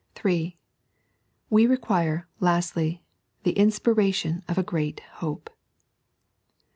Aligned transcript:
(3) 0.15 0.57
We 1.51 1.67
require, 1.67 2.27
lastly, 2.39 3.03
tlie 3.45 3.53
inspiration 3.55 4.41
of 4.47 4.57
a 4.57 4.63
great 4.63 5.01
Hope. 5.21 5.51